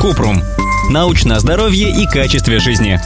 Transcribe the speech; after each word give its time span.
Купрум. 0.00 0.42
Научное 0.90 1.38
здоровье 1.38 1.90
и 1.90 2.06
качестве 2.06 2.58
жизни. 2.58 3.00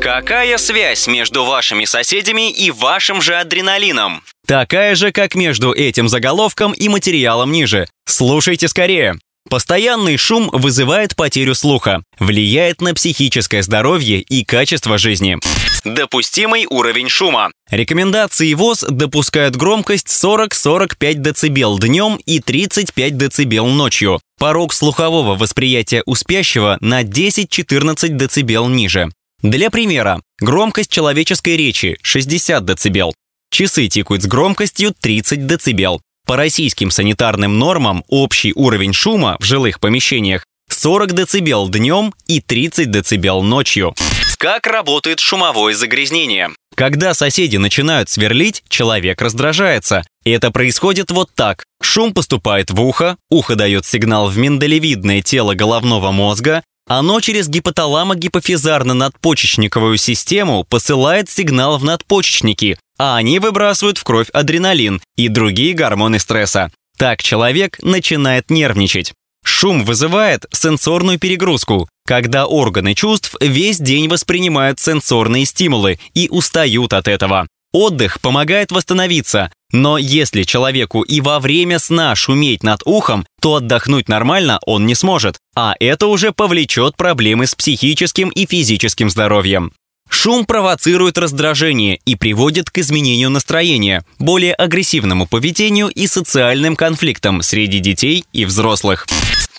Какая 0.00 0.58
связь 0.58 1.06
между 1.06 1.44
вашими 1.44 1.84
соседями 1.84 2.50
и 2.50 2.70
вашим 2.70 3.20
же 3.20 3.34
адреналином? 3.36 4.22
Такая 4.46 4.94
же, 4.94 5.12
как 5.12 5.34
между 5.34 5.72
этим 5.72 6.08
заголовком 6.08 6.72
и 6.72 6.88
материалом 6.88 7.50
ниже. 7.50 7.88
Слушайте 8.04 8.68
скорее. 8.68 9.18
Постоянный 9.48 10.16
шум 10.16 10.50
вызывает 10.52 11.14
потерю 11.14 11.54
слуха, 11.54 12.02
влияет 12.18 12.80
на 12.80 12.94
психическое 12.94 13.62
здоровье 13.62 14.20
и 14.20 14.44
качество 14.44 14.98
жизни. 14.98 15.38
Допустимый 15.84 16.66
уровень 16.68 17.08
шума. 17.08 17.50
Рекомендации 17.70 18.54
ВОЗ 18.54 18.86
допускают 18.88 19.54
громкость 19.54 20.08
40-45 20.08 21.14
дБ 21.14 21.80
днем 21.80 22.18
и 22.26 22.40
35 22.40 23.16
дБ 23.16 23.54
ночью. 23.62 24.20
Порог 24.38 24.72
слухового 24.72 25.36
восприятия 25.36 26.02
у 26.06 26.16
спящего 26.16 26.76
на 26.80 27.02
10-14 27.02 28.08
дБ 28.08 28.68
ниже. 28.68 29.10
Для 29.42 29.70
примера, 29.70 30.20
громкость 30.40 30.90
человеческой 30.90 31.56
речи 31.56 31.96
60 32.02 32.64
дБ. 32.64 33.14
Часы 33.50 33.86
тикают 33.86 34.22
с 34.22 34.26
громкостью 34.26 34.92
30 35.00 35.46
дБ. 35.46 36.00
По 36.26 36.36
российским 36.36 36.90
санитарным 36.90 37.58
нормам 37.58 38.04
общий 38.08 38.52
уровень 38.52 38.92
шума 38.92 39.36
в 39.38 39.44
жилых 39.44 39.78
помещениях 39.78 40.44
40 40.68 41.12
дБ 41.12 41.70
днем 41.70 42.12
и 42.26 42.40
30 42.40 42.90
дБ 42.90 43.44
ночью. 43.44 43.94
Как 44.36 44.66
работает 44.66 45.20
шумовое 45.20 45.74
загрязнение? 45.74 46.50
Когда 46.74 47.14
соседи 47.14 47.58
начинают 47.58 48.10
сверлить, 48.10 48.64
человек 48.68 49.22
раздражается. 49.22 50.02
Это 50.24 50.50
происходит 50.50 51.12
вот 51.12 51.30
так. 51.34 51.62
Шум 51.80 52.12
поступает 52.12 52.72
в 52.72 52.82
ухо, 52.82 53.16
ухо 53.30 53.54
дает 53.54 53.86
сигнал 53.86 54.28
в 54.28 54.36
миндалевидное 54.36 55.22
тело 55.22 55.54
головного 55.54 56.10
мозга, 56.10 56.64
оно 56.88 57.20
через 57.20 57.48
гипоталамо-гипофизарно-надпочечниковую 57.48 59.96
систему 59.96 60.64
посылает 60.64 61.30
сигнал 61.30 61.78
в 61.78 61.84
надпочечники, 61.84 62.78
а 62.98 63.16
они 63.16 63.38
выбрасывают 63.38 63.98
в 63.98 64.04
кровь 64.04 64.28
адреналин 64.30 65.00
и 65.16 65.28
другие 65.28 65.74
гормоны 65.74 66.18
стресса. 66.18 66.70
Так 66.96 67.22
человек 67.22 67.78
начинает 67.82 68.50
нервничать. 68.50 69.12
Шум 69.44 69.84
вызывает 69.84 70.46
сенсорную 70.52 71.18
перегрузку, 71.18 71.88
когда 72.04 72.46
органы 72.46 72.94
чувств 72.94 73.36
весь 73.40 73.78
день 73.78 74.08
воспринимают 74.08 74.80
сенсорные 74.80 75.44
стимулы 75.44 76.00
и 76.14 76.28
устают 76.28 76.92
от 76.92 77.06
этого. 77.06 77.46
Отдых 77.72 78.20
помогает 78.20 78.72
восстановиться, 78.72 79.52
но 79.70 79.98
если 79.98 80.44
человеку 80.44 81.02
и 81.02 81.20
во 81.20 81.40
время 81.40 81.78
сна 81.78 82.14
шуметь 82.16 82.62
над 82.62 82.82
ухом, 82.86 83.26
то 83.40 83.56
отдохнуть 83.56 84.08
нормально 84.08 84.58
он 84.64 84.86
не 84.86 84.94
сможет, 84.94 85.38
а 85.54 85.74
это 85.78 86.06
уже 86.06 86.32
повлечет 86.32 86.96
проблемы 86.96 87.46
с 87.46 87.54
психическим 87.54 88.30
и 88.30 88.46
физическим 88.46 89.10
здоровьем. 89.10 89.72
Шум 90.18 90.46
провоцирует 90.46 91.18
раздражение 91.18 92.00
и 92.06 92.16
приводит 92.16 92.70
к 92.70 92.78
изменению 92.78 93.28
настроения, 93.28 94.02
более 94.18 94.54
агрессивному 94.54 95.26
поведению 95.26 95.88
и 95.88 96.06
социальным 96.06 96.74
конфликтам 96.74 97.42
среди 97.42 97.80
детей 97.80 98.24
и 98.32 98.46
взрослых. 98.46 99.06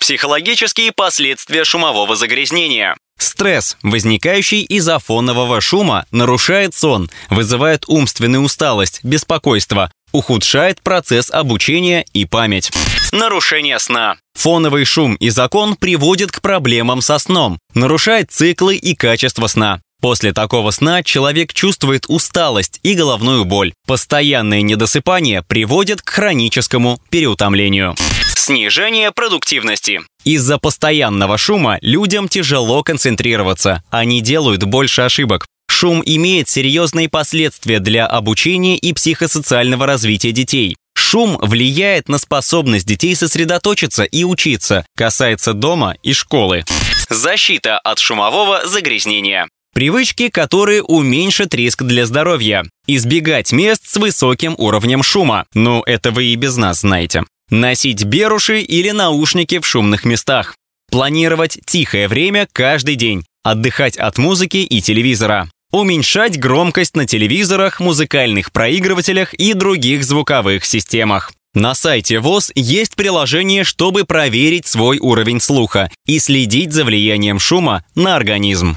Психологические 0.00 0.90
последствия 0.90 1.62
шумового 1.62 2.16
загрязнения. 2.16 2.96
Стресс, 3.16 3.76
возникающий 3.84 4.62
из-за 4.62 4.98
фонового 4.98 5.60
шума, 5.60 6.06
нарушает 6.10 6.74
сон, 6.74 7.08
вызывает 7.30 7.84
умственную 7.86 8.42
усталость, 8.42 8.98
беспокойство, 9.04 9.92
ухудшает 10.10 10.82
процесс 10.82 11.30
обучения 11.30 12.04
и 12.12 12.24
память. 12.24 12.72
Нарушение 13.12 13.78
сна. 13.78 14.16
Фоновый 14.34 14.84
шум 14.84 15.14
и 15.14 15.30
закон 15.30 15.76
приводит 15.76 16.32
к 16.32 16.40
проблемам 16.40 17.00
со 17.00 17.18
сном, 17.20 17.60
нарушает 17.74 18.32
циклы 18.32 18.74
и 18.74 18.96
качество 18.96 19.46
сна. 19.46 19.80
После 20.00 20.32
такого 20.32 20.70
сна 20.70 21.02
человек 21.02 21.52
чувствует 21.52 22.04
усталость 22.06 22.78
и 22.84 22.94
головную 22.94 23.44
боль. 23.44 23.72
Постоянное 23.86 24.62
недосыпание 24.62 25.42
приводит 25.42 26.02
к 26.02 26.10
хроническому 26.10 27.00
переутомлению. 27.10 27.96
Снижение 28.36 29.10
продуктивности. 29.10 30.00
Из-за 30.24 30.58
постоянного 30.58 31.36
шума 31.36 31.78
людям 31.82 32.28
тяжело 32.28 32.84
концентрироваться, 32.84 33.82
они 33.90 34.20
делают 34.20 34.62
больше 34.62 35.02
ошибок. 35.02 35.46
Шум 35.68 36.02
имеет 36.06 36.48
серьезные 36.48 37.08
последствия 37.08 37.80
для 37.80 38.06
обучения 38.06 38.78
и 38.78 38.92
психосоциального 38.92 39.86
развития 39.86 40.30
детей. 40.32 40.76
Шум 40.96 41.38
влияет 41.38 42.08
на 42.08 42.18
способность 42.18 42.86
детей 42.86 43.16
сосредоточиться 43.16 44.04
и 44.04 44.24
учиться, 44.24 44.86
касается 44.96 45.54
дома 45.54 45.96
и 46.02 46.12
школы. 46.12 46.64
Защита 47.08 47.78
от 47.78 47.98
шумового 47.98 48.66
загрязнения. 48.66 49.48
Привычки, 49.78 50.28
которые 50.28 50.82
уменьшат 50.82 51.54
риск 51.54 51.84
для 51.84 52.04
здоровья. 52.04 52.64
Избегать 52.88 53.52
мест 53.52 53.82
с 53.86 53.96
высоким 53.96 54.56
уровнем 54.58 55.04
шума. 55.04 55.46
Ну, 55.54 55.84
это 55.86 56.10
вы 56.10 56.24
и 56.24 56.34
без 56.34 56.56
нас 56.56 56.80
знаете. 56.80 57.22
Носить 57.48 58.02
беруши 58.02 58.60
или 58.60 58.90
наушники 58.90 59.60
в 59.60 59.66
шумных 59.68 60.04
местах. 60.04 60.56
Планировать 60.90 61.60
тихое 61.64 62.08
время 62.08 62.48
каждый 62.52 62.96
день. 62.96 63.24
Отдыхать 63.44 63.96
от 63.96 64.18
музыки 64.18 64.56
и 64.56 64.80
телевизора. 64.80 65.48
Уменьшать 65.70 66.40
громкость 66.40 66.96
на 66.96 67.06
телевизорах, 67.06 67.78
музыкальных 67.78 68.50
проигрывателях 68.50 69.32
и 69.32 69.54
других 69.54 70.02
звуковых 70.02 70.64
системах. 70.64 71.30
На 71.54 71.76
сайте 71.76 72.18
ВОЗ 72.18 72.50
есть 72.56 72.96
приложение, 72.96 73.62
чтобы 73.62 74.04
проверить 74.04 74.66
свой 74.66 74.98
уровень 74.98 75.40
слуха 75.40 75.88
и 76.04 76.18
следить 76.18 76.72
за 76.72 76.84
влиянием 76.84 77.38
шума 77.38 77.84
на 77.94 78.16
организм. 78.16 78.76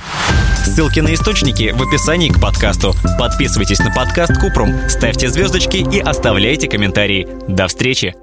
Ссылки 0.64 1.00
на 1.00 1.14
источники 1.14 1.72
в 1.76 1.82
описании 1.82 2.30
к 2.30 2.40
подкасту. 2.40 2.94
Подписывайтесь 3.20 3.80
на 3.80 3.92
подкаст 3.92 4.40
Купрум, 4.40 4.90
ставьте 4.90 5.30
звездочки 5.30 5.78
и 5.78 6.00
оставляйте 6.00 6.68
комментарии. 6.68 7.28
До 7.48 7.68
встречи! 7.68 8.16